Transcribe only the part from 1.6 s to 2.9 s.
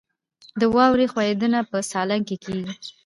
په سالنګ کې کیږي